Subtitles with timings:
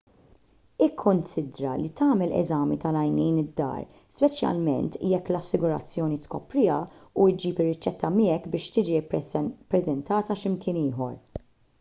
[0.83, 6.79] ikkunsidra li tagħmel eżami tal-għajnejn id-dar speċjalment jekk l-assigurazzjoni tkopriha
[7.25, 11.17] u ġġib ir-riċetta miegħek biex tiġi ppreżentata x'imkien ieħor